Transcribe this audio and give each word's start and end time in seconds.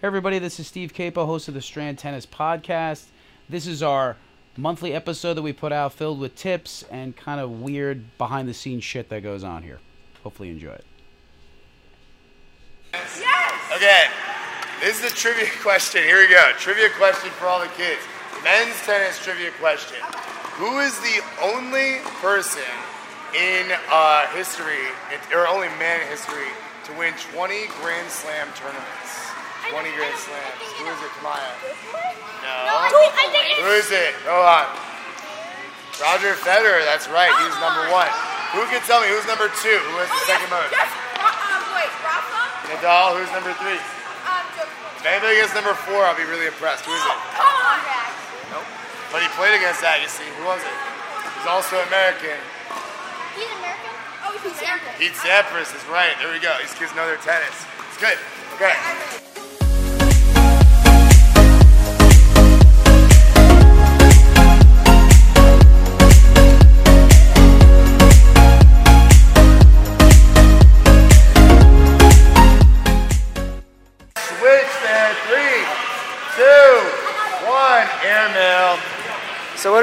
Hey 0.00 0.06
everybody, 0.06 0.38
this 0.38 0.58
is 0.58 0.66
Steve 0.66 0.94
Capo, 0.94 1.26
host 1.26 1.48
of 1.48 1.52
the 1.52 1.60
Strand 1.60 1.98
Tennis 1.98 2.24
Podcast. 2.24 3.04
This 3.50 3.66
is 3.66 3.82
our 3.82 4.16
monthly 4.56 4.94
episode 4.94 5.34
that 5.34 5.42
we 5.42 5.52
put 5.52 5.72
out 5.72 5.92
filled 5.92 6.18
with 6.18 6.34
tips 6.36 6.86
and 6.90 7.14
kind 7.14 7.38
of 7.38 7.60
weird 7.60 8.16
behind 8.16 8.48
the 8.48 8.54
scenes 8.54 8.82
shit 8.82 9.10
that 9.10 9.22
goes 9.22 9.44
on 9.44 9.62
here. 9.62 9.78
Hopefully 10.22 10.48
you 10.48 10.54
enjoy 10.54 10.72
it. 10.72 10.86
Yes! 12.94 13.22
Okay, 13.76 14.06
this 14.80 15.04
is 15.04 15.12
a 15.12 15.14
trivia 15.14 15.50
question. 15.60 16.02
Here 16.02 16.26
we 16.26 16.28
go. 16.28 16.50
Trivia 16.56 16.88
question 16.96 17.28
for 17.32 17.44
all 17.44 17.60
the 17.60 17.68
kids. 17.76 18.00
Men's 18.42 18.80
tennis 18.86 19.22
trivia 19.22 19.50
question. 19.60 19.98
Who 20.54 20.78
is 20.78 20.98
the 21.00 21.20
only 21.42 21.98
person 22.22 22.64
in 23.38 23.70
uh, 23.90 24.28
history, 24.28 24.80
or 25.34 25.46
only 25.46 25.68
man 25.78 26.00
in 26.00 26.06
history, 26.06 26.48
to 26.86 26.92
win 26.94 27.12
20 27.34 27.66
Grand 27.82 28.10
Slam 28.10 28.48
tournaments? 28.56 29.29
20 29.70 29.86
Grand 29.94 30.18
Slams. 30.18 30.66
Who 30.82 30.84
is 30.90 30.98
it, 30.98 31.12
Kamaya? 31.22 31.54
No. 32.42 32.54
Who 32.90 33.70
is 33.78 33.88
it? 33.94 34.12
Hold 34.26 34.42
on. 34.42 34.66
Roger 36.02 36.34
Federer, 36.34 36.82
that's 36.88 37.06
right. 37.12 37.30
He's 37.44 37.54
number 37.62 37.86
one. 37.92 38.10
Who 38.56 38.66
can 38.66 38.82
tell 38.82 38.98
me 38.98 39.12
who's 39.12 39.22
number 39.30 39.46
two? 39.62 39.78
Who 39.94 40.00
has 40.02 40.10
the 40.10 40.22
second 40.26 40.50
most? 40.50 40.74
Nadal, 42.66 43.14
who's 43.14 43.30
number 43.30 43.54
three? 43.62 43.78
If 43.78 45.06
anybody 45.06 45.38
gets 45.38 45.54
number 45.54 45.76
four, 45.86 46.02
I'll 46.02 46.18
be 46.18 46.26
really 46.26 46.50
impressed. 46.50 46.82
Who 46.88 46.92
is 46.92 47.04
it? 47.04 47.18
Nope. 48.50 48.66
But 49.14 49.22
he 49.22 49.28
played 49.38 49.54
against 49.54 49.84
that, 49.86 50.02
you 50.02 50.10
see. 50.10 50.26
Who 50.40 50.44
was 50.50 50.60
it? 50.66 50.76
He's 51.38 51.46
also 51.46 51.78
American. 51.88 52.36
He's 53.38 53.48
American? 53.60 53.92
Oh, 54.26 54.34
he's 54.34 54.56
American. 54.60 54.92
Pete 54.98 55.14
Sampras 55.14 55.70
is 55.72 55.84
right. 55.86 56.18
There 56.18 56.32
we 56.32 56.42
go. 56.42 56.52
These 56.58 56.74
kids 56.74 56.90
know 56.98 57.06
their 57.06 57.22
tennis. 57.22 57.54
It's 57.92 58.00
good. 58.02 58.18
Okay. 58.58 59.29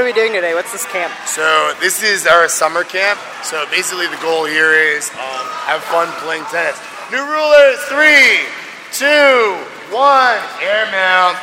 We 0.07 0.13
doing 0.15 0.31
today? 0.31 0.55
What's 0.55 0.71
this 0.71 0.87
camp? 0.87 1.11
So 1.27 1.75
this 1.83 1.99
is 1.99 2.23
our 2.23 2.47
summer 2.47 2.87
camp. 2.87 3.19
So 3.43 3.67
basically, 3.67 4.07
the 4.07 4.15
goal 4.23 4.47
here 4.47 4.71
is 4.71 5.11
um, 5.19 5.43
have 5.67 5.83
fun 5.91 6.07
playing 6.23 6.47
tennis. 6.47 6.79
New 7.11 7.19
rulers, 7.19 7.75
three, 7.91 8.47
two, 8.95 9.59
one, 9.91 10.39
airmail. 10.63 11.35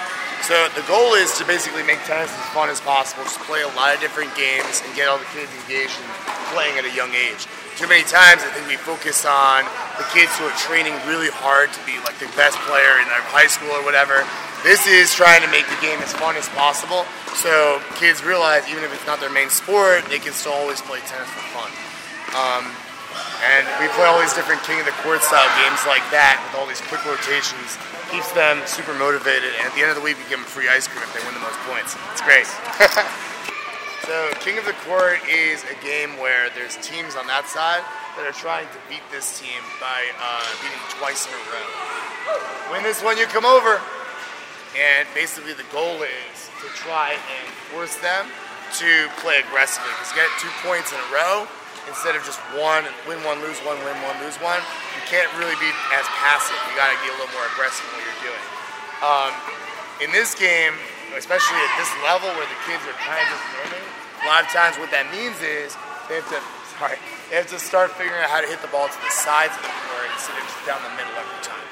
So 0.49 0.57
the 0.73 0.85
goal 0.89 1.13
is 1.13 1.37
to 1.37 1.45
basically 1.45 1.85
make 1.85 2.01
tennis 2.09 2.33
as 2.33 2.49
fun 2.57 2.73
as 2.73 2.81
possible. 2.81 3.29
Just 3.29 3.37
play 3.45 3.61
a 3.61 3.73
lot 3.77 3.93
of 3.93 4.01
different 4.01 4.33
games 4.33 4.81
and 4.81 4.89
get 4.97 5.13
all 5.13 5.21
the 5.21 5.29
kids 5.37 5.53
engaged 5.69 6.01
in 6.01 6.09
playing 6.57 6.81
at 6.81 6.89
a 6.89 6.93
young 6.97 7.13
age. 7.13 7.45
Too 7.77 7.85
many 7.85 8.09
times, 8.09 8.41
I 8.41 8.51
think 8.57 8.65
we 8.65 8.81
focus 8.81 9.29
on 9.29 9.69
the 10.01 10.09
kids 10.09 10.33
who 10.41 10.49
are 10.49 10.57
training 10.57 10.97
really 11.05 11.29
hard 11.29 11.69
to 11.77 11.81
be 11.85 12.01
like 12.09 12.17
the 12.17 12.33
best 12.33 12.57
player 12.65 12.97
in 12.97 13.13
their 13.13 13.25
high 13.29 13.51
school 13.51 13.77
or 13.77 13.85
whatever. 13.85 14.25
This 14.65 14.89
is 14.89 15.13
trying 15.13 15.45
to 15.45 15.51
make 15.53 15.69
the 15.69 15.77
game 15.85 16.01
as 16.01 16.17
fun 16.17 16.41
as 16.41 16.49
possible. 16.57 17.05
So 17.37 17.85
kids 18.01 18.25
realize 18.25 18.65
even 18.73 18.81
if 18.81 18.97
it's 18.97 19.05
not 19.05 19.21
their 19.21 19.29
main 19.29 19.53
sport, 19.53 20.09
they 20.09 20.17
can 20.17 20.33
still 20.33 20.57
always 20.57 20.81
play 20.81 21.05
tennis 21.05 21.29
for 21.29 21.45
fun. 21.53 21.69
Um, 22.33 22.65
and 23.45 23.69
we 23.77 23.93
play 23.93 24.09
all 24.09 24.17
these 24.25 24.33
different 24.33 24.65
king 24.65 24.81
of 24.81 24.89
the 24.89 24.97
court 25.05 25.21
style 25.21 25.45
games 25.61 25.85
like 25.85 26.01
that 26.17 26.41
with 26.49 26.57
all 26.57 26.65
these 26.65 26.81
quick 26.89 27.05
rotations. 27.05 27.77
Keeps 28.09 28.33
them 28.33 28.65
super 28.65 28.97
motivated, 28.97 29.53
and 29.61 29.69
at 29.69 29.77
the 29.77 29.85
end 29.85 29.93
of 29.93 30.01
the 30.01 30.05
week, 30.05 30.17
we 30.17 30.25
give 30.33 30.41
them 30.41 30.49
free 30.49 30.73
ice 30.73 30.89
cream 30.89 31.05
if 31.05 31.13
they 31.13 31.21
win 31.29 31.37
the 31.37 31.45
most 31.45 31.61
points. 31.69 31.93
It's 32.17 32.25
great. 32.25 32.49
so, 34.09 34.33
King 34.41 34.57
of 34.57 34.65
the 34.65 34.77
Court 34.89 35.21
is 35.29 35.61
a 35.69 35.77
game 35.85 36.17
where 36.17 36.49
there's 36.57 36.81
teams 36.81 37.21
on 37.21 37.29
that 37.29 37.53
side 37.53 37.85
that 38.17 38.25
are 38.25 38.37
trying 38.37 38.65
to 38.73 38.81
beat 38.89 39.05
this 39.13 39.37
team 39.37 39.61
by 39.77 40.09
uh, 40.17 40.47
beating 40.65 40.81
twice 40.97 41.29
in 41.29 41.37
a 41.37 41.43
row. 41.53 41.69
Win 42.73 42.81
this 42.81 43.05
one, 43.05 43.21
you 43.21 43.29
come 43.29 43.45
over. 43.45 43.77
And 44.75 45.07
basically, 45.15 45.55
the 45.55 45.67
goal 45.71 46.03
is 46.03 46.37
to 46.63 46.67
try 46.75 47.15
and 47.15 47.47
force 47.71 47.95
them 48.03 48.27
to 48.83 49.07
play 49.23 49.39
aggressively. 49.39 49.91
Because 49.95 50.11
get 50.19 50.27
two 50.43 50.51
points 50.67 50.91
in 50.91 50.99
a 50.99 51.09
row 51.15 51.47
instead 51.87 52.17
of 52.19 52.25
just 52.27 52.41
one, 52.59 52.83
win 53.07 53.21
one, 53.23 53.39
lose 53.39 53.59
one, 53.63 53.79
win 53.87 53.95
one, 54.03 54.17
lose 54.25 54.35
one. 54.43 54.59
You 54.99 55.03
can't 55.07 55.31
really 55.39 55.55
be 55.63 55.71
as 55.95 56.07
passive. 56.19 56.59
You 56.71 56.75
got 56.75 56.91
to 56.91 56.99
be 57.05 57.09
a 57.13 57.17
little 57.21 57.33
more 57.37 57.47
aggressive 57.55 57.87
in 57.87 57.93
what 57.95 58.05
you're 58.09 58.23
doing. 58.33 58.45
Um, 59.05 59.33
in 60.03 60.11
this 60.11 60.35
game, 60.35 60.75
especially 61.15 61.61
at 61.61 61.73
this 61.79 61.93
level 62.03 62.27
where 62.35 62.49
the 62.49 62.61
kids 62.67 62.83
are 62.89 62.99
kind 62.99 63.21
of 63.21 63.27
just 63.31 63.47
learning, 63.55 63.87
a 63.87 64.27
lot 64.27 64.43
of 64.43 64.51
times 64.51 64.75
what 64.81 64.91
that 64.91 65.07
means 65.15 65.39
is 65.45 65.77
they 66.11 66.19
have 66.19 66.29
to, 66.33 66.41
sorry, 66.81 66.99
they 67.31 67.37
have 67.39 67.51
to 67.53 67.61
start 67.61 67.93
figuring 67.95 68.19
out 68.25 68.33
how 68.33 68.41
to 68.43 68.49
hit 68.49 68.59
the 68.65 68.73
ball 68.75 68.89
to 68.89 68.99
the 69.05 69.13
sides 69.13 69.55
of 69.55 69.63
the 69.63 69.75
court 69.87 70.09
instead 70.11 70.35
of 70.35 70.45
just 70.49 70.61
down 70.67 70.81
the 70.83 70.95
middle 70.99 71.15
every 71.15 71.41
time. 71.45 71.64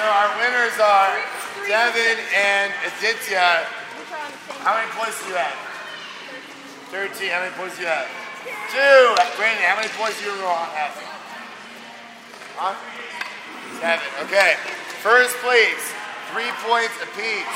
So 0.00 0.06
our 0.06 0.32
winners 0.40 0.80
are 0.80 1.12
Devin 1.68 2.16
and 2.32 2.72
Aditya. 2.88 3.68
How 4.64 4.72
many 4.72 4.88
points 4.96 5.20
do 5.20 5.28
you 5.28 5.36
have? 5.36 5.52
13. 6.88 7.28
How 7.28 7.40
many 7.44 7.52
points 7.52 7.76
do 7.76 7.82
you 7.82 7.88
have? 7.88 8.08
Two. 8.72 9.12
Brandon, 9.36 9.60
how 9.68 9.76
many 9.76 9.92
points 9.92 10.16
do 10.24 10.32
you 10.32 10.40
have? 10.40 10.96
Huh? 12.56 12.72
Seven. 13.76 14.08
Okay. 14.24 14.56
First 15.04 15.36
place, 15.44 15.92
three 16.32 16.48
points 16.64 16.96
apiece. 17.04 17.52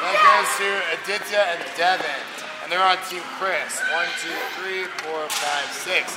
That 0.00 0.16
goes 0.16 0.48
to 0.64 0.68
Aditya 0.96 1.40
and 1.52 1.60
Devin. 1.76 2.31
They're 2.72 2.80
on 2.80 2.96
Team 3.04 3.20
Chris. 3.36 3.84
One, 3.92 4.08
two, 4.24 4.32
three, 4.56 4.88
four, 5.04 5.28
five, 5.28 5.68
six. 5.84 6.16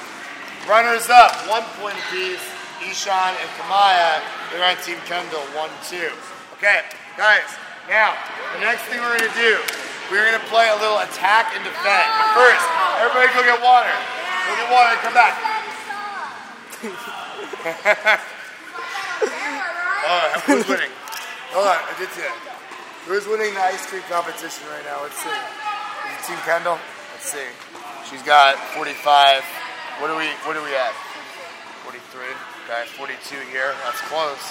Runners 0.64 1.12
up, 1.12 1.36
one 1.52 1.68
point 1.76 2.00
apiece. 2.08 2.40
Ishan 2.80 3.12
and 3.12 3.52
Kamaya, 3.60 4.24
they're 4.48 4.64
on 4.64 4.80
Team 4.88 4.96
Kendall. 5.04 5.44
One, 5.52 5.68
two. 5.84 6.16
Okay, 6.56 6.88
guys, 7.20 7.44
now, 7.92 8.16
the 8.56 8.64
next 8.64 8.88
thing 8.88 9.04
we're 9.04 9.20
gonna 9.20 9.36
do, 9.36 9.60
we're 10.08 10.24
gonna 10.24 10.40
play 10.48 10.72
a 10.72 10.80
little 10.80 11.04
attack 11.04 11.52
and 11.60 11.64
defend. 11.68 12.08
But 12.24 12.40
first, 12.40 12.64
everybody 13.04 13.36
go 13.36 13.44
get 13.44 13.60
water. 13.60 13.92
Go 13.92 14.56
get 14.56 14.72
water 14.72 14.96
and 14.96 15.04
come 15.04 15.12
back. 15.12 15.36
oh, 20.08 20.24
who's 20.48 20.64
winning? 20.72 20.96
Hold 21.52 21.68
on, 21.68 21.84
Aditya. 22.00 22.32
Who's 23.12 23.28
winning 23.28 23.52
the 23.52 23.60
ice 23.60 23.84
cream 23.92 24.08
competition 24.08 24.64
right 24.72 24.88
now? 24.88 25.04
Let's 25.04 25.20
see. 25.20 25.75
Team 26.26 26.42
Kendall? 26.42 26.80
Let's 27.14 27.30
see. 27.30 27.46
She's 28.10 28.24
got 28.26 28.58
45. 28.74 29.46
What 30.02 30.10
do 30.10 30.18
we 30.18 30.26
what 30.50 30.58
do 30.58 30.64
we 30.66 30.74
have? 30.74 30.98
43. 31.86 32.02
Okay, 32.66 32.82
42 32.98 33.46
here. 33.54 33.78
That's 33.86 34.02
close. 34.10 34.42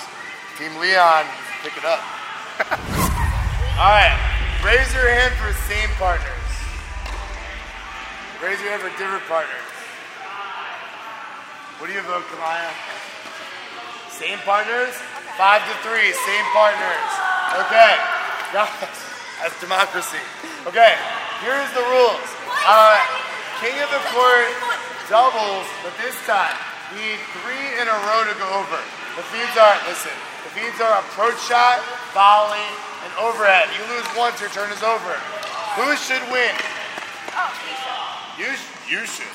Team 0.55 0.71
Leon, 0.79 1.27
pick 1.67 1.75
it 1.75 1.83
up. 1.83 1.99
Alright. 3.75 4.15
Raise 4.63 4.87
your 4.95 5.11
hand 5.11 5.35
for 5.35 5.51
same 5.67 5.91
partners. 5.99 6.47
Raise 8.39 8.63
your 8.63 8.71
hand 8.71 8.87
for 8.87 8.95
different 8.95 9.27
partners. 9.27 9.67
What 11.83 11.91
do 11.91 11.93
you 11.93 12.07
vote, 12.07 12.23
Kamaya? 12.31 12.71
Same 14.15 14.39
partners? 14.47 14.95
Five 15.35 15.67
to 15.67 15.75
three, 15.83 16.15
same 16.15 16.47
partners. 16.55 17.11
Okay. 17.67 17.99
That's 19.43 19.59
democracy. 19.59 20.23
Okay, 20.71 20.95
here's 21.43 21.71
the 21.75 21.85
rules. 21.91 22.29
Uh, 22.67 22.99
King 23.59 23.75
of 23.83 23.91
the 23.91 24.03
Court 24.13 24.51
doubles, 25.09 25.67
but 25.83 25.95
this 26.03 26.15
time 26.27 26.55
we 26.95 27.01
need 27.01 27.21
three 27.43 27.67
in 27.81 27.87
a 27.89 27.99
row 28.07 28.23
to 28.29 28.35
go 28.39 28.49
over. 28.61 28.79
The 29.19 29.25
feeds 29.31 29.55
are, 29.59 29.77
listen, 29.89 30.15
the 30.47 30.53
feeds 30.55 30.79
are 30.83 31.01
approach 31.01 31.39
shot, 31.47 31.83
volley, 32.15 32.67
and 33.07 33.13
overhead. 33.23 33.71
You 33.75 33.83
lose 33.91 34.07
once, 34.17 34.41
your 34.41 34.51
turn 34.51 34.71
is 34.71 34.83
over. 34.83 35.15
Who 35.79 35.95
should 35.99 36.23
win? 36.31 36.55
You, 38.39 38.51
sh- 38.55 38.91
you 38.91 39.03
should. 39.07 39.31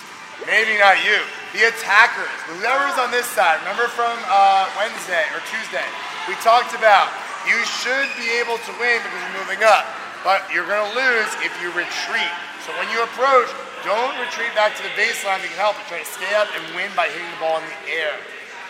Maybe 0.48 0.80
not 0.80 1.04
you. 1.04 1.20
The 1.52 1.68
attackers. 1.68 2.32
Whoever's 2.48 2.96
on 3.00 3.12
this 3.12 3.28
side. 3.28 3.60
Remember 3.68 3.88
from 3.92 4.16
uh, 4.28 4.68
Wednesday 4.80 5.24
or 5.36 5.44
Tuesday, 5.52 5.88
we 6.28 6.36
talked 6.44 6.76
about 6.76 7.12
you 7.48 7.60
should 7.64 8.08
be 8.20 8.28
able 8.40 8.60
to 8.60 8.72
win 8.80 9.00
because 9.04 9.20
you're 9.20 9.40
moving 9.40 9.64
up, 9.64 9.84
but 10.24 10.44
you're 10.52 10.68
going 10.68 10.84
to 10.84 10.94
lose 10.96 11.32
if 11.46 11.54
you 11.62 11.72
retreat. 11.72 12.34
So 12.68 12.76
when 12.76 12.90
you 12.92 13.02
approach, 13.04 13.48
don't 13.88 14.16
retreat 14.20 14.52
back 14.56 14.76
to 14.76 14.84
the 14.84 14.94
baseline. 15.00 15.40
You 15.40 15.50
can 15.50 15.58
help. 15.58 15.80
Try 15.88 16.04
to 16.04 16.06
stay 16.06 16.36
up 16.36 16.52
and 16.52 16.64
win 16.76 16.92
by 16.96 17.08
hitting 17.08 17.30
the 17.32 17.40
ball 17.40 17.58
in 17.60 17.66
the 17.66 17.80
air. 17.88 18.20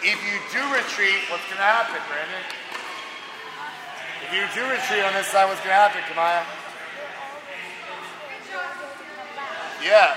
If 0.05 0.21
you 0.23 0.37
do 0.53 0.61
retreat, 0.71 1.25
what's 1.27 1.43
going 1.49 1.57
to 1.57 1.65
happen, 1.65 1.97
Brandon? 2.07 2.43
If 4.23 4.31
you 4.31 4.45
do 4.53 4.63
retreat 4.69 5.03
on 5.03 5.13
this 5.13 5.27
side, 5.27 5.49
what's 5.49 5.59
going 5.65 5.73
to 5.73 5.81
happen, 5.81 6.01
Kamaya? 6.05 6.45
Yeah, 9.83 10.15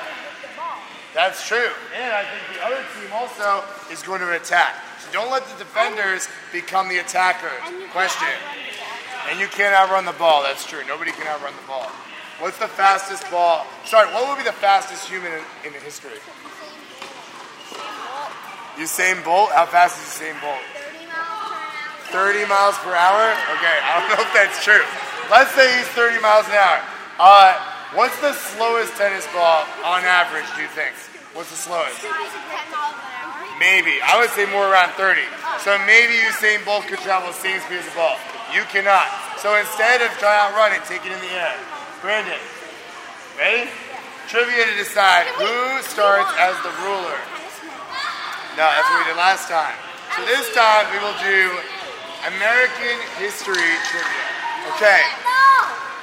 that's 1.14 1.46
true. 1.46 1.70
And 1.96 2.12
I 2.12 2.24
think 2.24 2.58
the 2.58 2.64
other 2.66 2.84
team 2.98 3.12
also 3.12 3.64
is 3.90 4.02
going 4.02 4.20
to 4.20 4.36
attack. 4.36 4.74
So 5.00 5.12
don't 5.12 5.30
let 5.30 5.46
the 5.46 5.56
defenders 5.56 6.28
become 6.52 6.88
the 6.88 6.98
attackers. 6.98 7.62
Question. 7.92 8.28
And 9.30 9.40
you 9.40 9.46
can't 9.46 9.74
outrun 9.74 10.04
the 10.04 10.12
ball. 10.12 10.42
That's 10.42 10.66
true. 10.66 10.80
Nobody 10.86 11.12
can 11.12 11.26
outrun 11.26 11.54
the 11.54 11.66
ball. 11.66 11.90
What's 12.40 12.58
the 12.58 12.68
fastest 12.68 13.30
ball? 13.30 13.66
Sorry, 13.84 14.10
what 14.12 14.26
would 14.28 14.38
be 14.38 14.44
the 14.44 14.56
fastest 14.56 15.08
human 15.08 15.32
in, 15.32 15.42
in 15.66 15.80
history? 15.80 16.18
Usain 18.76 19.22
Bolt? 19.24 19.52
How 19.52 19.66
fast 19.66 20.00
is 20.00 20.10
Usain 20.18 20.34
Bolt? 20.40 20.58
30 22.10 22.44
miles 22.48 22.76
per 22.82 22.92
hour? 22.92 23.30
Okay, 23.56 23.76
I 23.78 24.00
don't 24.00 24.10
know 24.18 24.24
if 24.26 24.32
that's 24.34 24.58
true. 24.64 24.82
Let's 25.30 25.52
say 25.52 25.64
he's 25.78 25.88
30 25.94 26.20
miles 26.20 26.46
an 26.48 26.58
hour. 26.58 26.80
Uh, 27.20 27.56
what's 27.94 28.18
the 28.20 28.32
slowest 28.32 28.92
tennis 28.96 29.26
ball 29.32 29.64
on 29.84 30.02
average, 30.04 30.48
do 30.56 30.62
you 30.62 30.72
think? 30.74 30.92
What's 31.32 31.50
the 31.50 31.56
slowest? 31.56 32.02
Maybe. 33.60 34.02
I 34.02 34.18
would 34.20 34.30
say 34.30 34.50
more 34.50 34.66
around 34.66 34.92
30. 34.98 35.20
So 35.60 35.78
maybe 35.86 36.18
Usain 36.26 36.64
Bolt 36.64 36.84
could 36.90 36.98
travel 37.00 37.28
the 37.28 37.38
same 37.38 37.60
speed 37.60 37.78
as 37.78 37.86
the 37.86 37.94
ball. 37.94 38.16
You 38.52 38.68
cannot. 38.68 39.08
So 39.40 39.56
instead 39.56 40.04
of 40.04 40.12
trying 40.20 40.36
to 40.36 40.52
outrun 40.52 40.76
it, 40.76 40.84
take 40.84 41.08
it 41.08 41.12
in 41.12 41.20
the 41.24 41.32
air. 41.32 41.56
Brandon, 42.04 42.36
ready? 43.40 43.70
Trivia 44.28 44.68
to 44.68 44.76
decide 44.76 45.24
who 45.40 45.80
starts 45.88 46.28
as 46.36 46.52
the 46.60 46.72
ruler. 46.84 47.16
No, 48.60 48.68
that's 48.68 48.84
what 48.92 49.00
we 49.00 49.08
did 49.08 49.16
last 49.16 49.48
time. 49.48 49.72
So 50.16 50.24
this 50.28 50.52
time 50.52 50.84
we 50.92 51.00
will 51.00 51.16
do 51.24 51.56
American 52.36 53.00
history 53.16 53.72
trivia. 53.88 54.26
Okay. 54.76 55.00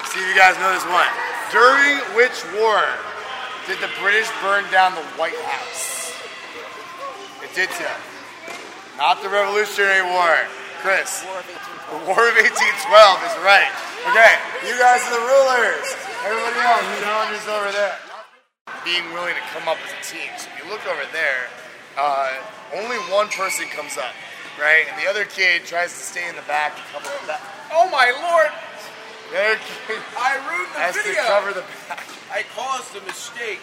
See 0.09 0.19
if 0.19 0.25
you 0.25 0.33
guys 0.33 0.57
know 0.57 0.73
this 0.73 0.85
one. 0.89 1.07
During 1.53 2.01
which 2.17 2.33
war 2.57 2.81
did 3.69 3.77
the 3.77 3.93
British 4.01 4.27
burn 4.41 4.65
down 4.71 4.95
the 4.95 5.05
White 5.21 5.37
House? 5.45 6.17
It 7.45 7.53
did 7.53 7.69
so. 7.77 7.85
Not 8.97 9.21
the 9.21 9.29
Revolutionary 9.29 10.01
War. 10.01 10.49
Chris. 10.79 11.23
The 11.91 11.99
War 12.07 12.23
of 12.29 12.35
1812 12.39 12.47
is 13.27 13.35
right. 13.43 13.71
Okay, 14.09 14.33
you 14.63 14.75
guys 14.79 15.03
are 15.07 15.13
the 15.15 15.25
rulers. 15.27 15.87
Everybody 16.23 16.59
else, 16.63 16.83
you 16.87 16.95
the 16.95 17.03
challenger's 17.03 17.47
over 17.51 17.71
there. 17.75 17.95
Being 18.87 19.03
willing 19.11 19.35
to 19.35 19.45
come 19.51 19.67
up 19.67 19.77
as 19.83 19.91
a 19.91 20.01
team. 20.07 20.29
So 20.39 20.47
if 20.55 20.63
you 20.63 20.65
look 20.71 20.85
over 20.87 21.03
there, 21.11 21.51
uh, 21.97 22.31
only 22.79 22.95
one 23.11 23.27
person 23.29 23.65
comes 23.75 23.97
up, 23.97 24.13
right? 24.61 24.85
And 24.87 24.95
the 25.01 25.09
other 25.09 25.25
kid 25.25 25.65
tries 25.65 25.91
to 25.91 25.99
stay 25.99 26.23
in 26.29 26.35
the 26.35 26.45
back 26.47 26.77
and 26.77 26.85
cover 26.95 27.11
the 27.21 27.27
back. 27.27 27.41
Oh 27.73 27.89
my 27.91 28.13
lord! 28.15 28.51
The 29.33 29.37
other 29.37 29.59
kid 29.87 29.99
I 30.15 30.37
ruined 30.47 30.71
the 30.73 30.79
has 30.79 30.95
to 30.95 31.03
video. 31.03 31.23
cover 31.27 31.51
the 31.53 31.65
back. 31.89 32.07
I 32.31 32.45
caused 32.55 32.95
a 32.95 33.01
mistake. 33.03 33.59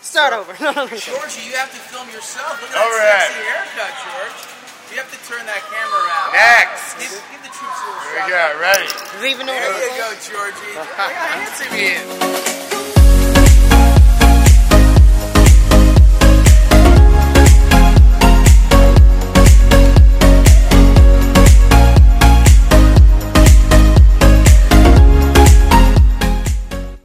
Start 0.00 0.32
over. 0.32 0.52
No, 0.60 0.70
no, 0.72 0.84
no. 0.86 0.96
Georgie, 0.96 1.48
you 1.48 1.56
have 1.56 1.72
to 1.72 1.80
film 1.92 2.08
yourself. 2.08 2.60
Look 2.60 2.70
at 2.70 2.76
Overhead. 2.76 3.08
that 3.08 3.32
sexy 3.32 3.44
haircut, 3.48 3.92
George. 4.04 4.53
You 4.94 5.00
have 5.02 5.10
to 5.10 5.18
turn 5.26 5.44
that 5.46 5.58
camera 5.66 6.06
around. 6.06 6.30
Next. 6.38 6.94
Give, 7.02 7.10
give 7.10 7.42
the 7.42 7.50
troops 7.50 7.78
a 7.82 7.86
little 7.90 7.98
There 7.98 8.14
we 8.14 8.30
shout. 8.30 8.54
go, 8.54 8.60
ready. 8.62 8.86
Do 8.86 9.18
they 9.26 9.30
even 9.34 9.46
know 9.46 9.52
There 9.58 9.90
you 9.90 9.98
go, 9.98 10.10
is? 10.14 10.22
Georgie. 10.30 10.74
Look 10.78 10.86
how 10.94 11.08
handsome 11.10 11.74
he 11.74 11.98
is. 11.98 13.14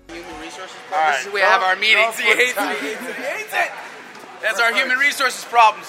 Human 0.09 0.39
resources 0.41 0.75
All 0.93 1.11
This 1.11 1.25
is 1.25 1.25
where 1.31 1.33
we 1.33 1.41
have 1.41 1.61
our 1.61 1.75
meetings. 1.75 2.17
don't 2.17 2.25
He 2.25 2.33
put 2.33 2.37
hates 2.37 2.51
it. 2.51 2.55
time. 2.55 2.75
He 2.75 2.87
hates 2.87 3.01
it. 3.01 3.15
He 3.15 3.21
hates 3.21 3.53
it. 3.53 3.71
That's 4.41 4.59
our 4.59 4.73
human 4.73 4.97
resources 4.97 5.43
problems. 5.45 5.87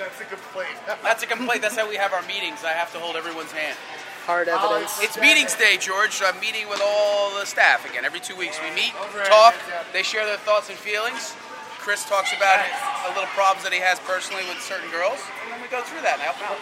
That's 0.00 0.20
a 0.20 0.24
complaint. 0.24 0.76
That's 1.04 1.22
a 1.22 1.26
complaint. 1.26 1.60
That's 1.60 1.76
how 1.76 1.88
we 1.88 1.96
have 1.96 2.16
our 2.16 2.24
meetings. 2.24 2.64
I 2.64 2.72
have 2.72 2.90
to 2.92 2.98
hold 2.98 3.16
everyone's 3.16 3.52
hand. 3.52 3.76
Hard 4.24 4.48
oh, 4.48 4.56
evidence. 4.56 4.96
It's 5.04 5.20
meetings 5.20 5.54
day, 5.56 5.76
George. 5.76 6.16
So 6.16 6.24
I'm 6.24 6.40
meeting 6.40 6.68
with 6.72 6.80
all 6.80 7.36
the 7.38 7.44
staff 7.44 7.84
again. 7.84 8.04
Every 8.04 8.20
two 8.20 8.36
weeks 8.36 8.56
we 8.64 8.72
meet, 8.72 8.96
Overhead, 8.96 9.28
talk. 9.28 9.54
They 9.92 10.02
share 10.02 10.24
their 10.24 10.40
thoughts 10.40 10.72
and 10.72 10.78
feelings. 10.78 11.36
Chris 11.84 12.04
talks 12.08 12.32
about 12.32 12.64
a 13.08 13.12
little 13.12 13.28
problems 13.36 13.64
that 13.64 13.72
he 13.72 13.80
has 13.80 14.00
personally 14.04 14.44
with 14.48 14.60
certain 14.60 14.88
girls, 14.92 15.20
and 15.44 15.48
then 15.52 15.60
we 15.64 15.68
go 15.72 15.80
through 15.80 16.04
that 16.04 16.20
and 16.20 16.24
help 16.28 16.36
out. 16.44 16.60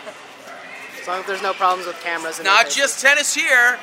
As 0.94 1.06
long 1.10 1.22
as 1.22 1.26
there's 1.26 1.42
no 1.42 1.54
problems 1.54 1.86
with 1.90 1.98
cameras. 2.02 2.38
in 2.38 2.46
Not 2.46 2.70
just 2.70 3.02
tennis 3.02 3.34
here; 3.34 3.78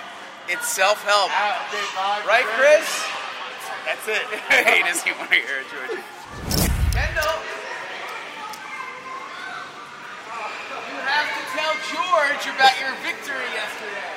it's 0.47 0.67
self-help, 0.71 1.31
Out, 1.35 1.59
take 1.75 1.91
five, 1.91 2.23
right, 2.23 2.47
Chris? 2.55 2.87
That's 3.83 4.07
it. 4.07 4.23
he 4.79 4.83
doesn't 4.87 5.11
want 5.19 5.29
to 5.31 5.39
hear 5.43 5.59
it, 5.59 5.67
George. 5.67 5.99
Kendall, 6.95 7.35
you 10.87 10.97
have 11.03 11.29
to 11.35 11.43
tell 11.51 11.75
George 12.15 12.47
about 12.47 12.71
your 12.79 12.95
victory 13.03 13.43
yesterday. 13.51 14.07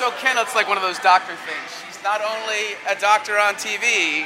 So 0.00 0.08
Kendall, 0.16 0.44
it's 0.44 0.54
like 0.56 0.66
one 0.66 0.78
of 0.78 0.82
those 0.82 0.98
doctor 1.04 1.36
things. 1.44 1.68
She's 1.84 2.00
not 2.00 2.24
only 2.24 2.72
a 2.88 2.96
doctor 2.96 3.36
on 3.36 3.52
TV, 3.60 4.24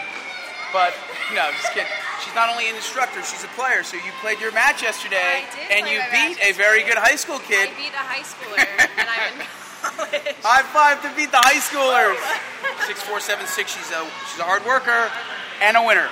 but 0.71 0.95
no, 1.35 1.51
just 1.59 1.75
kidding. 1.75 1.91
She's 2.23 2.35
not 2.39 2.47
only 2.47 2.71
an 2.71 2.77
instructor; 2.79 3.27
she's 3.27 3.43
a 3.43 3.51
player. 3.59 3.83
So 3.83 3.97
you 3.97 4.15
played 4.23 4.39
your 4.39 4.53
match 4.53 4.87
yesterday, 4.87 5.43
I 5.43 5.51
did 5.51 5.71
and 5.75 5.83
play 5.83 5.95
you 5.95 5.99
my 5.99 6.11
beat 6.15 6.39
match 6.39 6.47
a 6.47 6.53
very 6.55 6.87
good 6.87 6.99
high 6.99 7.19
school 7.19 7.41
kid. 7.43 7.67
I 7.67 7.75
beat 7.75 7.91
a 7.91 8.07
high 8.07 8.23
schooler, 8.23 8.63
and 8.63 9.09
I'm 9.11 9.35
in 9.43 9.47
college. 9.83 10.39
High 10.47 10.63
five 10.71 11.03
to 11.03 11.11
beat 11.19 11.35
the 11.35 11.43
high 11.43 11.59
schoolers. 11.59 12.23
Six 12.87 13.03
four 13.03 13.19
seven 13.19 13.51
six. 13.51 13.75
She's 13.75 13.91
a 13.91 14.07
she's 14.31 14.39
a 14.39 14.47
hard 14.47 14.63
worker 14.63 15.11
and 15.59 15.75
a 15.77 15.83
winner. 15.83 16.07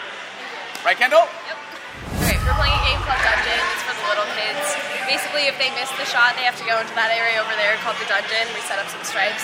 Right, 0.82 0.98
Kendall? 0.98 1.22
Yep. 1.46 1.58
Alright, 2.18 2.40
we're 2.42 2.58
playing 2.58 2.74
a 2.74 2.82
game 2.82 2.98
called 3.06 3.22
Dungeon. 3.22 3.62
It's 3.78 3.84
for 3.86 3.94
the 3.94 4.06
little 4.10 4.28
kids. 4.34 4.59
Basically, 5.10 5.50
if 5.50 5.58
they 5.58 5.74
miss 5.74 5.90
the 5.98 6.06
shot, 6.06 6.38
they 6.38 6.46
have 6.46 6.54
to 6.62 6.62
go 6.62 6.78
into 6.78 6.94
that 6.94 7.10
area 7.10 7.42
over 7.42 7.50
there 7.58 7.74
called 7.82 7.98
the 7.98 8.06
dungeon. 8.06 8.46
We 8.54 8.62
set 8.62 8.78
up 8.78 8.86
some 8.94 9.02
stripes. 9.02 9.42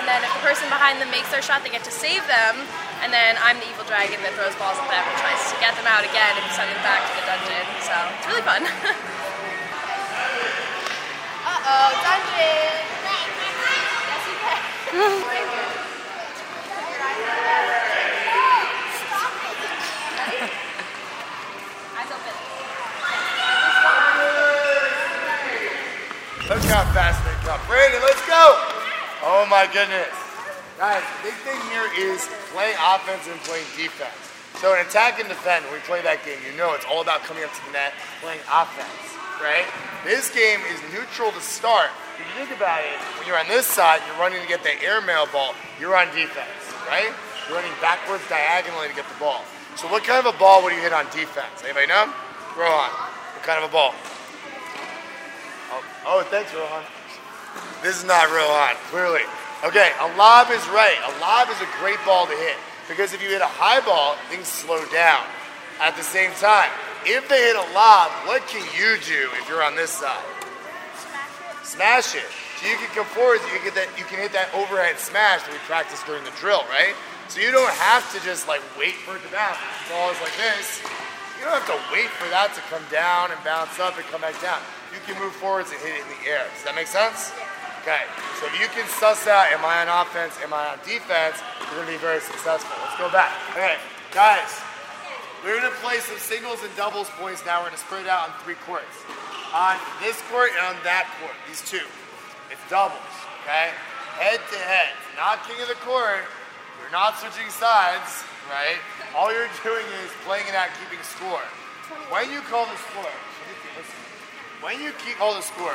And 0.00 0.08
then 0.08 0.24
if 0.24 0.32
the 0.32 0.40
person 0.40 0.72
behind 0.72 1.04
them 1.04 1.12
makes 1.12 1.28
their 1.28 1.44
shot, 1.44 1.60
they 1.60 1.68
get 1.68 1.84
to 1.84 1.92
save 1.92 2.24
them. 2.24 2.64
And 3.04 3.12
then 3.12 3.36
I'm 3.44 3.60
the 3.60 3.68
evil 3.68 3.84
dragon 3.84 4.16
that 4.24 4.32
throws 4.40 4.56
balls 4.56 4.80
at 4.80 4.88
them 4.88 5.04
and 5.04 5.16
tries 5.20 5.52
to 5.52 5.56
get 5.60 5.76
them 5.76 5.84
out 5.84 6.00
again 6.00 6.32
and 6.40 6.48
send 6.56 6.72
them 6.72 6.80
back 6.80 7.04
to 7.04 7.12
the 7.12 7.28
dungeon. 7.28 7.60
So 7.84 7.92
it's 7.92 8.24
really 8.24 8.40
fun. 8.40 8.64
Uh-oh, 11.44 11.92
dungeon! 12.00 12.72
Yes, 14.08 14.24
you 14.32 14.36
can. 14.40 14.60
Eyes 22.00 22.08
open. 22.08 22.52
How 26.68 26.84
fast 26.92 27.18
they 27.24 27.34
come. 27.46 27.60
Brandon, 27.66 28.00
let's 28.02 28.22
go. 28.26 28.44
Oh 29.24 29.46
my 29.50 29.66
goodness. 29.72 30.12
Guys, 30.78 31.02
the 31.22 31.30
big 31.30 31.36
thing 31.46 31.58
here 31.70 31.86
is 31.94 32.26
playing 32.50 32.74
offense 32.80 33.26
and 33.30 33.38
playing 33.46 33.66
defense. 33.76 34.18
So 34.58 34.74
in 34.74 34.84
attack 34.84 35.18
and 35.18 35.28
defend, 35.28 35.64
when 35.66 35.74
we 35.74 35.82
play 35.86 36.02
that 36.02 36.22
game, 36.26 36.38
you 36.46 36.54
know 36.58 36.74
it's 36.74 36.86
all 36.86 37.02
about 37.02 37.22
coming 37.26 37.42
up 37.42 37.50
to 37.50 37.62
the 37.66 37.72
net, 37.74 37.94
playing 38.22 38.42
offense, 38.46 39.14
right? 39.42 39.66
This 40.06 40.30
game 40.30 40.62
is 40.70 40.78
neutral 40.94 41.30
to 41.34 41.42
start. 41.42 41.90
If 42.18 42.26
you 42.30 42.46
think 42.46 42.54
about 42.54 42.82
it, 42.82 42.94
when 43.18 43.26
you're 43.26 43.38
on 43.38 43.48
this 43.48 43.66
side, 43.66 44.02
you're 44.06 44.18
running 44.22 44.42
to 44.42 44.46
get 44.46 44.62
the 44.62 44.74
airmail 44.82 45.26
ball, 45.34 45.54
you're 45.82 45.98
on 45.98 46.10
defense, 46.14 46.62
right? 46.86 47.10
You're 47.46 47.58
running 47.58 47.74
backwards 47.82 48.22
diagonally 48.28 48.86
to 48.86 48.94
get 48.94 49.08
the 49.08 49.18
ball. 49.18 49.42
So 49.74 49.90
what 49.90 50.04
kind 50.04 50.22
of 50.22 50.30
a 50.30 50.38
ball 50.38 50.62
would 50.62 50.74
you 50.74 50.82
hit 50.82 50.92
on 50.92 51.06
defense? 51.10 51.64
Anybody 51.64 51.86
know? 51.90 52.06
Rohan, 52.54 52.90
what 52.90 53.42
kind 53.42 53.58
of 53.58 53.70
a 53.70 53.72
ball? 53.72 53.94
Oh, 55.72 55.84
oh, 56.06 56.22
thanks, 56.28 56.52
Rohan. 56.52 56.84
This 57.82 57.96
is 57.96 58.04
not 58.04 58.28
Rohan, 58.28 58.76
clearly. 58.92 59.24
Okay, 59.64 59.90
a 60.00 60.08
lob 60.20 60.50
is 60.52 60.60
right. 60.68 61.00
A 61.00 61.12
lob 61.20 61.48
is 61.48 61.56
a 61.64 61.70
great 61.80 61.96
ball 62.04 62.26
to 62.26 62.36
hit 62.36 62.60
because 62.88 63.14
if 63.14 63.22
you 63.22 63.32
hit 63.32 63.40
a 63.40 63.48
high 63.48 63.80
ball, 63.80 64.20
things 64.28 64.44
slow 64.46 64.84
down. 64.92 65.24
At 65.80 65.96
the 65.96 66.04
same 66.04 66.30
time, 66.36 66.68
if 67.08 67.24
they 67.32 67.40
hit 67.40 67.56
a 67.56 67.66
lob, 67.72 68.12
what 68.28 68.44
can 68.52 68.60
you 68.76 69.00
do 69.00 69.32
if 69.40 69.48
you're 69.48 69.64
on 69.64 69.74
this 69.74 69.90
side? 69.90 70.20
Smash 71.64 72.14
it. 72.14 72.28
So 72.60 72.68
you 72.68 72.76
can 72.76 72.92
come 72.92 73.08
forward, 73.08 73.40
you 73.48 73.58
can 73.58 73.64
get 73.64 73.74
that, 73.80 73.88
you 73.96 74.04
can 74.04 74.20
hit 74.20 74.30
that 74.36 74.52
overhead 74.52 75.00
smash 75.00 75.42
that 75.42 75.50
we 75.50 75.58
practiced 75.64 76.04
during 76.04 76.22
the 76.22 76.34
drill, 76.36 76.62
right? 76.68 76.94
So 77.32 77.40
you 77.40 77.50
don't 77.50 77.72
have 77.80 78.04
to 78.12 78.20
just 78.20 78.46
like 78.46 78.60
wait 78.76 78.94
for 79.02 79.16
it 79.16 79.24
to 79.24 79.30
bounce. 79.32 79.56
The 79.88 79.96
ball 79.96 80.12
is 80.12 80.20
like 80.20 80.36
this. 80.36 80.84
You 81.40 81.48
don't 81.48 81.56
have 81.58 81.70
to 81.70 81.80
wait 81.90 82.12
for 82.20 82.28
that 82.30 82.52
to 82.54 82.62
come 82.68 82.84
down 82.92 83.32
and 83.32 83.40
bounce 83.42 83.80
up 83.80 83.96
and 83.96 84.04
come 84.12 84.20
back 84.20 84.36
down. 84.38 84.60
You 84.92 85.00
can 85.08 85.16
move 85.20 85.32
forwards 85.32 85.72
and 85.72 85.80
hit 85.80 85.96
it 85.96 86.04
in 86.04 86.10
the 86.12 86.22
air. 86.28 86.44
Does 86.52 86.64
that 86.68 86.76
make 86.76 86.86
sense? 86.86 87.32
Okay. 87.82 88.06
So 88.38 88.46
if 88.46 88.54
you 88.60 88.68
can 88.70 88.86
suss 89.00 89.26
out, 89.26 89.50
am 89.50 89.64
I 89.64 89.82
on 89.82 89.90
offense, 89.90 90.38
am 90.44 90.54
I 90.54 90.76
on 90.76 90.78
defense, 90.86 91.42
you're 91.66 91.80
gonna 91.80 91.90
be 91.90 91.98
very 91.98 92.20
successful. 92.20 92.70
Let's 92.78 92.94
go 93.00 93.10
back. 93.10 93.32
Okay, 93.56 93.80
guys. 94.12 94.60
we're 95.42 95.56
gonna 95.58 95.74
play 95.82 95.98
some 95.98 96.18
singles 96.18 96.62
and 96.62 96.70
doubles 96.76 97.08
points 97.18 97.42
now. 97.48 97.64
We're 97.64 97.74
gonna 97.74 97.82
spread 97.82 98.04
it 98.04 98.12
out 98.12 98.28
on 98.28 98.36
three 98.44 98.60
courts. 98.68 98.92
On 99.56 99.80
this 100.04 100.20
court 100.30 100.52
and 100.54 100.76
on 100.76 100.76
that 100.84 101.08
court, 101.18 101.34
these 101.48 101.64
two. 101.64 101.82
It's 102.52 102.62
doubles, 102.68 103.00
okay? 103.42 103.72
Head 104.20 104.38
to 104.38 104.58
head. 104.60 104.92
Not 105.16 105.42
king 105.48 105.56
of 105.64 105.68
the 105.68 105.80
court. 105.80 106.28
You're 106.78 106.92
not 106.92 107.18
switching 107.18 107.48
sides, 107.48 108.22
right? 108.52 108.76
All 109.16 109.32
you're 109.32 109.48
doing 109.64 109.86
is 110.04 110.12
playing 110.28 110.46
it 110.46 110.54
out, 110.54 110.68
keeping 110.78 111.02
score. 111.02 111.42
When 112.12 112.30
you 112.30 112.40
call 112.46 112.66
the 112.66 112.76
score, 112.92 113.10
listen, 113.74 113.96
when 114.62 114.78
you 114.78 114.94
keep 115.02 115.18
call 115.18 115.34
the 115.34 115.42
score, 115.42 115.74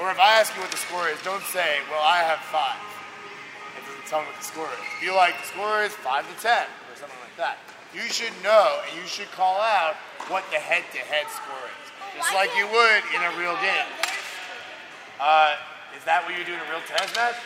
or 0.00 0.10
if 0.10 0.18
I 0.18 0.40
ask 0.40 0.56
you 0.56 0.64
what 0.64 0.72
the 0.72 0.80
score 0.80 1.08
is, 1.08 1.20
don't 1.22 1.44
say, 1.52 1.84
well, 1.92 2.00
I 2.00 2.24
have 2.24 2.40
five. 2.48 2.80
It 3.76 3.84
doesn't 3.84 4.08
tell 4.08 4.24
me 4.24 4.32
what 4.32 4.40
the 4.40 4.48
score 4.48 4.68
is. 4.72 4.80
If 4.96 5.04
you 5.04 5.12
like, 5.12 5.36
the 5.40 5.48
score 5.52 5.84
is 5.84 5.92
five 6.00 6.24
to 6.24 6.36
ten, 6.40 6.64
or 6.88 6.96
something 6.96 7.20
like 7.20 7.36
that. 7.36 7.60
You 7.92 8.08
should 8.08 8.32
know, 8.40 8.80
and 8.88 8.92
you 8.96 9.06
should 9.06 9.30
call 9.32 9.60
out 9.60 9.96
what 10.32 10.44
the 10.50 10.60
head-to-head 10.60 11.28
score 11.28 11.64
is, 11.68 11.86
just 12.16 12.32
like 12.32 12.50
you 12.56 12.66
would 12.68 13.02
in 13.12 13.20
a 13.20 13.32
real 13.36 13.56
game. 13.60 13.88
Uh, 15.20 15.56
is 15.96 16.04
that 16.04 16.24
what 16.24 16.36
you 16.36 16.44
do 16.44 16.52
in 16.52 16.60
a 16.60 16.68
real 16.68 16.84
tennis 16.84 17.12
match? 17.16 17.40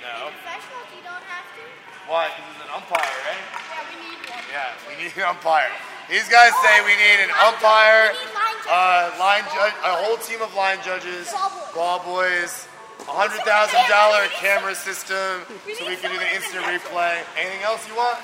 No. 0.00 0.32
Professionals, 0.32 0.88
you 0.96 1.04
don't 1.04 1.24
have 1.28 1.44
to. 1.56 1.64
Why? 2.08 2.32
Because 2.32 2.56
there's 2.56 2.68
an 2.68 2.72
umpire, 2.72 3.16
right? 3.28 3.44
Yeah, 3.68 3.84
we 3.84 3.96
need 4.00 4.20
one. 4.32 4.44
Yeah, 4.48 4.80
we 4.88 4.92
need 4.96 5.12
an 5.12 5.28
umpire. 5.28 5.72
These 6.08 6.28
guys 6.32 6.54
say 6.64 6.80
we 6.86 6.94
need 6.96 7.20
an 7.20 7.34
umpire, 7.42 8.14
We 8.14 8.22
need 8.22 8.32
line 8.32 8.35
uh, 8.68 9.10
line 9.18 9.44
judge, 9.54 9.74
a 9.84 9.94
whole 10.04 10.16
team 10.18 10.42
of 10.42 10.54
line 10.54 10.78
judges, 10.84 11.32
ball 11.74 12.02
boys, 12.04 12.66
a 13.00 13.12
hundred 13.14 13.40
thousand 13.46 13.80
dollar 13.88 14.26
camera 14.38 14.74
system, 14.74 15.42
so 15.78 15.86
we 15.86 15.96
can 15.96 16.10
do 16.10 16.18
the 16.18 16.30
instant 16.34 16.64
replay. 16.66 17.22
Anything 17.38 17.62
else 17.62 17.86
you 17.88 17.94
want? 17.96 18.18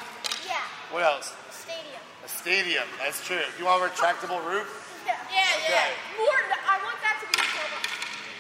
Yeah, 0.47 0.59
What 0.91 1.03
else? 1.05 1.33
A 1.33 1.53
stadium. 1.55 2.01
A 2.25 2.29
stadium. 2.29 2.87
That's 2.99 3.23
true. 3.25 3.43
You 3.59 3.65
want 3.67 3.83
a 3.83 3.87
retractable 3.87 4.43
roof? 4.45 4.67
Yeah, 5.07 5.15
Yeah. 5.31 5.59
Okay. 5.63 5.73
yeah. 5.73 6.19
More, 6.19 6.43
I 6.67 6.77
want 6.83 6.99
that 7.03 7.17
to 7.23 7.27
be 7.31 7.39
a 7.39 7.47
double. 7.47 7.81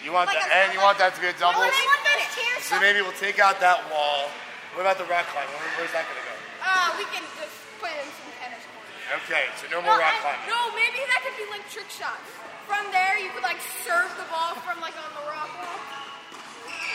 You 0.02 0.10
want 0.12 0.26
Like 0.30 0.42
that, 0.42 0.66
and 0.66 0.74
you 0.74 0.80
want 0.82 0.98
that 0.98 1.14
to 1.14 1.20
be 1.22 1.30
a 1.30 1.36
double. 1.38 1.62
I 1.62 1.70
want 1.70 2.02
those 2.02 2.26
chairs. 2.34 2.62
So 2.66 2.80
maybe 2.82 3.02
we'll 3.02 3.18
take 3.22 3.38
out 3.38 3.60
that 3.62 3.78
wall. 3.90 4.26
What 4.74 4.82
about 4.82 4.98
the 4.98 5.06
rock 5.06 5.28
climbing? 5.30 5.52
Where's 5.78 5.92
that 5.94 6.08
gonna 6.08 6.24
go? 6.26 6.34
Uh, 6.64 6.88
we 6.98 7.04
can 7.12 7.22
just 7.38 7.54
put 7.78 7.92
in 7.92 8.08
some 8.08 8.30
tennis. 8.40 8.62
Okay, 9.22 9.44
so 9.60 9.66
no 9.68 9.82
more 9.82 9.98
rock 9.98 10.14
I- 10.14 10.22
climbing. 10.24 10.46
no, 10.48 10.60
maybe 10.78 11.02
that 11.10 11.20
could 11.26 11.36
be 11.36 11.46
like 11.52 11.64
trick 11.68 11.90
shots. 11.92 12.24
From 12.70 12.86
there, 12.94 13.18
you 13.18 13.28
could 13.34 13.42
like 13.44 13.58
serve 13.84 14.08
the 14.16 14.24
ball 14.32 14.56
from 14.64 14.80
like 14.80 14.94
on 14.96 15.10
the 15.12 15.24
rock 15.28 15.50
wall. 15.58 15.78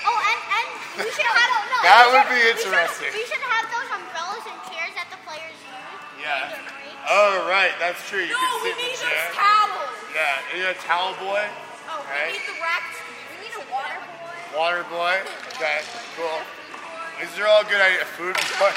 Oh, 0.07 0.17
and, 0.17 0.39
and 0.55 0.67
we 1.03 1.11
should 1.11 1.27
have. 1.27 1.35
no, 1.35 1.77
That 1.83 2.03
would 2.09 2.25
should- 2.25 2.31
be 2.31 2.39
we 2.39 2.47
should- 2.57 2.73
interesting. 2.73 3.11
We 3.13 3.23
should 3.27 3.43
have 3.43 3.65
those 3.69 3.89
umbrellas 3.91 4.45
and 4.47 4.57
chairs 4.71 4.93
that 4.97 5.07
the 5.13 5.19
players 5.27 5.53
use. 5.61 6.23
Yeah. 6.23 6.57
in 6.57 6.63
their 6.63 6.73
breaks. 6.73 7.11
Oh 7.11 7.45
right, 7.45 7.73
that's 7.77 8.01
true. 8.09 8.23
You 8.25 8.33
No, 8.33 8.39
can 8.39 8.49
we 8.49 8.59
sit 8.63 8.73
in 8.73 8.77
need 8.81 8.95
the 8.97 9.03
chair. 9.05 9.23
those 9.29 9.37
towels. 9.37 9.95
Yeah, 10.15 10.49
are 10.49 10.57
you 10.57 10.65
a 10.73 10.77
towel 10.81 11.11
boy? 11.21 11.43
Oh, 11.91 12.01
Right. 12.09 12.31
we 12.33 12.39
need 12.39 12.47
the 12.49 12.57
racks. 12.63 12.95
We 13.31 13.35
need 13.45 13.55
a 13.61 13.63
water 13.69 13.99
boy. 14.01 14.35
Water 14.57 14.83
boy? 14.89 15.15
Okay, 15.57 15.81
cool. 16.17 16.37
These 17.17 17.33
are 17.41 17.49
all 17.49 17.65
good 17.65 17.81
ideas. 17.81 18.05
Food 18.13 18.37
boy. 18.61 18.69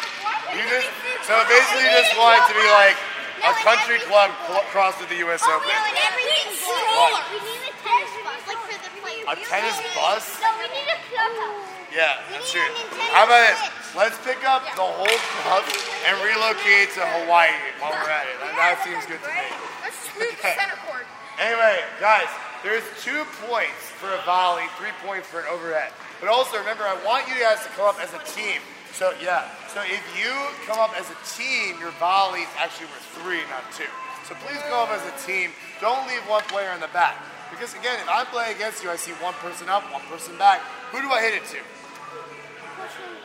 You 0.57 0.65
just 0.67 0.89
so 1.29 1.37
basically 1.45 1.85
you 1.85 1.93
just 1.93 2.17
want 2.17 2.41
it 2.41 2.45
to 2.49 2.57
be 2.57 2.65
like 2.73 2.97
a 3.41 3.53
country 3.65 3.99
club 4.07 4.31
cl- 4.47 4.65
crossed 4.73 5.01
with 5.01 5.09
the 5.09 5.19
U.S. 5.29 5.41
Oh, 5.45 5.57
Open. 5.57 5.69
no, 5.69 5.79
and 5.89 5.99
everything's 6.07 6.61
What? 6.65 7.25
We 7.33 7.39
need 7.45 7.63
a 7.69 7.75
tennis 7.81 8.13
bus, 8.25 8.41
like 8.47 8.61
for 8.69 8.77
the 8.79 8.93
players. 9.01 9.27
A 9.29 9.37
tennis 9.49 9.77
bus? 9.97 10.25
No, 10.45 10.51
we 10.61 10.67
need 10.73 10.89
a 10.89 10.99
clubhouse. 11.09 11.67
Yeah, 11.91 12.21
We 12.31 12.39
that's 12.39 12.53
true. 12.53 12.63
How 13.11 13.25
about 13.27 13.43
this? 13.51 13.59
Switch. 13.59 13.99
Let's 13.99 14.19
pick 14.23 14.41
up 14.47 14.63
the 14.79 14.87
whole 14.87 15.19
club 15.43 15.65
and 16.07 16.15
relocate 16.23 16.95
to 16.95 17.03
Hawaii 17.03 17.51
while 17.83 17.91
we're 17.91 18.07
at 18.07 18.31
it. 18.31 18.39
That, 18.39 18.55
that 18.55 18.75
seems 18.87 19.03
good 19.11 19.19
to 19.19 19.31
me. 19.35 19.47
Let's 19.83 19.99
just 19.99 20.15
move 20.15 20.31
Okay. 20.39 20.55
the 20.55 20.61
center 20.63 20.79
court. 20.87 21.07
Anyway, 21.41 21.81
guys, 21.99 22.29
there's 22.63 22.85
two 23.01 23.25
points 23.49 23.89
for 23.97 24.13
a 24.13 24.21
volley, 24.29 24.69
three 24.77 24.93
points 25.03 25.27
for 25.27 25.41
an 25.41 25.47
overhead. 25.51 25.89
But 26.21 26.29
also 26.29 26.59
remember, 26.59 26.85
I 26.85 26.95
want 27.03 27.27
you 27.33 27.35
guys 27.41 27.65
to 27.65 27.71
come 27.73 27.89
up 27.89 27.97
as 27.99 28.13
a 28.13 28.21
team. 28.37 28.61
So 28.93 29.15
yeah, 29.25 29.49
so 29.71 29.81
if 29.87 30.03
you 30.19 30.31
come 30.67 30.79
up 30.79 30.91
as 30.99 31.07
a 31.11 31.19
team, 31.39 31.79
your 31.79 31.95
volley 32.03 32.43
is 32.43 32.55
actually 32.59 32.87
worth 32.91 33.07
three, 33.23 33.43
not 33.51 33.63
two. 33.71 33.87
So 34.27 34.35
please 34.47 34.59
go 34.71 34.83
up 34.83 34.91
as 34.91 35.03
a 35.07 35.15
team. 35.27 35.51
Don't 35.81 36.07
leave 36.07 36.23
one 36.27 36.43
player 36.51 36.71
in 36.75 36.81
the 36.81 36.91
back. 36.95 37.19
Because 37.51 37.75
again, 37.75 37.99
if 37.99 38.09
I 38.09 38.25
play 38.25 38.53
against 38.55 38.83
you, 38.83 38.91
I 38.91 38.97
see 38.97 39.13
one 39.19 39.35
person 39.43 39.69
up, 39.69 39.83
one 39.93 40.03
person 40.07 40.39
back. 40.39 40.61
Who 40.95 41.03
do 41.03 41.11
I 41.11 41.23
hit 41.23 41.35
it 41.35 41.47
to? 41.55 41.59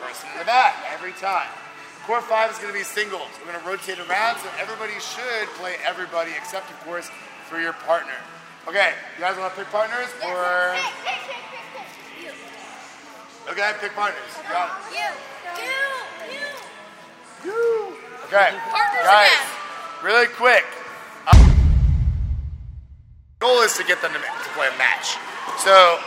Person 0.02 0.30
in 0.34 0.40
the 0.40 0.46
back 0.46 0.76
every 0.94 1.14
time. 1.14 1.50
Core 2.06 2.22
five 2.22 2.52
is 2.52 2.58
going 2.58 2.70
to 2.70 2.78
be 2.78 2.86
singles. 2.86 3.30
We're 3.42 3.52
going 3.54 3.62
to 3.62 3.70
rotate 3.70 3.98
around, 3.98 4.38
so 4.38 4.50
everybody 4.62 4.94
should 5.02 5.50
play 5.58 5.78
everybody, 5.86 6.32
except 6.38 6.70
of 6.70 6.78
course 6.86 7.10
for 7.50 7.60
your 7.60 7.74
partner. 7.86 8.18
Okay, 8.68 8.94
you 9.18 9.22
guys 9.22 9.38
want 9.38 9.54
to 9.54 9.58
pick 9.58 9.70
partners 9.74 10.10
or? 10.26 10.74
Pick, 10.74 10.86
pick, 11.06 11.22
pick, 11.26 11.46
pick, 12.22 12.34
pick. 12.34 13.52
Okay, 13.54 13.72
pick 13.82 13.94
partners. 13.94 14.30
Got 14.50 14.82
it. 14.90 14.94
You. 14.94 15.06
You. 15.06 15.35
Okay, 17.46 18.50
Partners 18.72 19.06
guys, 19.06 19.30
again. 19.30 20.04
really 20.04 20.28
quick. 20.28 20.66
Uh, 21.28 21.54
goal 23.40 23.62
is 23.62 23.78
to 23.78 23.84
get 23.84 24.02
them 24.02 24.12
to, 24.14 24.20
to 24.20 24.50
play 24.58 24.68
a 24.68 24.78
match. 24.78 25.16
So, 25.62 26.00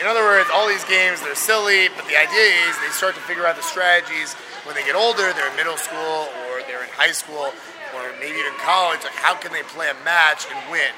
in 0.00 0.06
other 0.06 0.22
words, 0.22 0.48
all 0.54 0.68
these 0.68 0.84
games 0.84 1.20
they're 1.22 1.34
silly, 1.34 1.88
but 1.96 2.06
the 2.06 2.16
idea 2.16 2.46
is 2.68 2.78
they 2.80 2.92
start 2.94 3.14
to 3.16 3.20
figure 3.22 3.46
out 3.46 3.56
the 3.56 3.62
strategies 3.66 4.34
when 4.64 4.74
they 4.76 4.84
get 4.84 4.94
older. 4.94 5.32
They're 5.32 5.50
in 5.50 5.56
middle 5.56 5.76
school 5.76 6.28
or 6.50 6.62
they're 6.68 6.82
in 6.82 6.90
high 6.94 7.12
school 7.12 7.50
or 7.94 8.02
maybe 8.20 8.38
even 8.38 8.52
college. 8.62 9.02
Like, 9.02 9.14
how 9.18 9.34
can 9.34 9.52
they 9.52 9.62
play 9.64 9.90
a 9.90 9.96
match 10.04 10.46
and 10.52 10.58
win? 10.70 10.92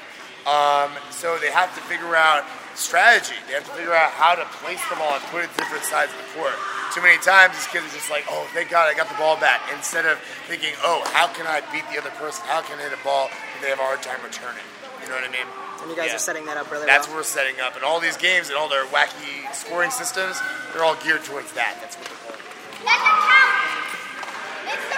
Um, 0.45 0.91
so 1.11 1.37
they 1.39 1.51
have 1.51 1.73
to 1.75 1.81
figure 1.81 2.15
out 2.15 2.45
strategy. 2.79 3.35
They 3.47 3.53
have 3.53 3.65
to 3.67 3.75
figure 3.75 3.93
out 3.93 4.11
how 4.15 4.33
to 4.35 4.45
place 4.63 4.79
the 4.89 4.95
ball 4.95 5.13
and 5.19 5.23
put 5.29 5.43
it 5.43 5.51
to 5.51 5.57
different 5.59 5.83
sides 5.83 6.11
of 6.15 6.19
the 6.23 6.29
court. 6.39 6.55
Too 6.95 7.01
many 7.03 7.19
times 7.21 7.53
these 7.53 7.67
kids 7.67 7.85
are 7.85 7.93
just 7.95 8.09
like, 8.09 8.25
oh, 8.31 8.47
thank 8.55 8.71
God 8.71 8.87
I 8.89 8.95
got 8.97 9.07
the 9.11 9.19
ball 9.19 9.35
back, 9.37 9.61
instead 9.75 10.05
of 10.07 10.17
thinking, 10.47 10.73
oh, 10.81 11.03
how 11.13 11.27
can 11.27 11.45
I 11.45 11.61
beat 11.71 11.83
the 11.93 11.99
other 12.01 12.09
person? 12.17 12.41
How 12.47 12.61
can 12.63 12.79
I 12.79 12.83
hit 12.89 12.93
a 12.95 13.03
ball 13.03 13.27
that 13.29 13.59
they 13.61 13.69
have 13.69 13.79
a 13.79 13.85
hard 13.85 14.01
time 14.01 14.17
returning? 14.23 14.63
You 15.03 15.09
know 15.11 15.15
what 15.15 15.23
I 15.27 15.31
mean? 15.31 15.45
And 15.83 15.89
you 15.91 15.95
guys 15.95 16.09
Yeah. 16.09 16.15
are 16.17 16.19
setting 16.23 16.45
that 16.47 16.57
up 16.57 16.71
really 16.71 16.85
That's 16.87 17.07
well. 17.07 17.17
what 17.17 17.27
we're 17.27 17.29
setting 17.29 17.59
up. 17.61 17.75
And 17.75 17.83
all 17.85 17.99
these 17.99 18.17
games 18.17 18.49
and 18.49 18.57
all 18.57 18.67
their 18.67 18.85
wacky 18.87 19.47
scoring 19.53 19.91
systems, 19.91 20.39
they're 20.73 20.83
all 20.83 20.95
geared 21.03 21.23
towards 21.23 21.51
that. 21.53 21.77
That's 21.79 21.95
what 21.95 22.07
they're 22.07 22.17
called. 22.25 22.41
Let 22.83 22.99
them 22.99 23.15
count. 23.27 24.75
It's 24.75 24.85
the. 24.89 24.97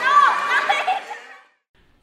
No, 0.00 0.16
not 0.48 0.62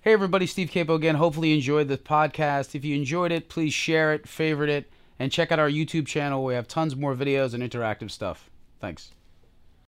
Hey 0.07 0.13
everybody, 0.13 0.47
Steve 0.47 0.71
Capo 0.71 0.95
again. 0.95 1.15
Hopefully 1.15 1.49
you 1.49 1.55
enjoyed 1.55 1.89
the 1.89 1.97
podcast. 1.97 2.75
If 2.75 2.85
you 2.85 2.95
enjoyed 2.95 3.33
it, 3.33 3.49
please 3.49 3.73
share 3.73 4.13
it, 4.13 4.25
favorite 4.25 4.69
it, 4.69 4.89
and 5.19 5.33
check 5.33 5.51
out 5.51 5.59
our 5.59 5.69
YouTube 5.69 6.07
channel. 6.07 6.45
We 6.45 6.53
have 6.53 6.65
tons 6.65 6.95
more 6.95 7.13
videos 7.13 7.53
and 7.53 7.61
interactive 7.61 8.09
stuff. 8.09 8.49
Thanks. 8.79 9.11